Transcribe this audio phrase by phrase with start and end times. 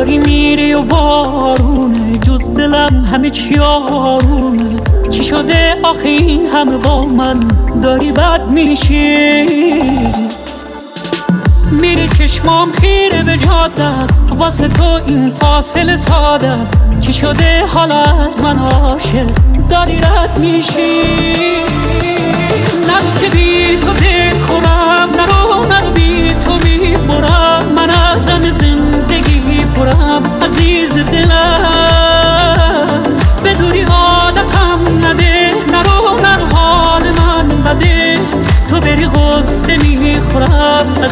[0.00, 2.18] و بارونه.
[2.18, 4.76] جز دلم همه چی آرونه
[5.10, 7.40] چی شده آخه این همه با من؟
[7.82, 9.44] داری بد میشی.
[11.70, 14.22] میری چشمام خیره به جاده است.
[14.30, 16.80] واسه تو این فاصله ساده است.
[17.00, 19.26] چی شده حالا از من عاشق؟
[19.70, 21.69] داری رد میشی.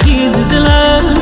[0.08, 1.17] می‌خورم عزیز دلم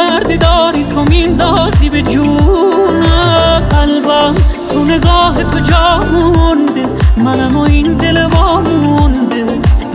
[0.00, 4.34] دردی داری تو میندازی به جونم قلبم
[4.72, 9.46] تو نگاه تو جا مونده منم و این دل وامونده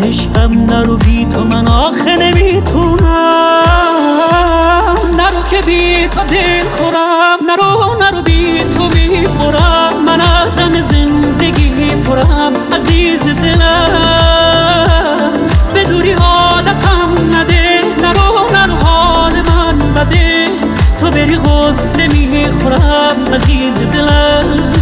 [0.03, 3.05] عشقم نرو بی تو من آخه نمی‌تونم.
[5.17, 7.37] نرو که بی تو دل خورم.
[7.47, 8.25] نرو
[21.25, 24.74] داری غصه می‌خورم عزیز دلم.